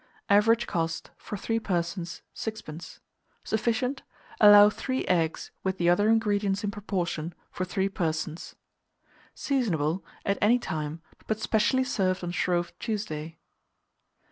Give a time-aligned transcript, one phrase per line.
[0.29, 3.01] Average cost, for 3 persons, 6d.
[3.43, 4.01] Sufficient.
[4.39, 8.55] Allow 3 eggs, with the other ingredients in proportion, for 3 persons.
[9.35, 13.37] Seasonable at any time, but specially served on Shrove Tuesday.